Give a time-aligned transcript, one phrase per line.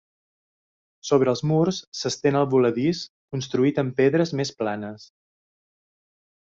[1.09, 3.05] Sobre els murs s'estén el voladís,
[3.37, 5.09] construït amb pedres més planes.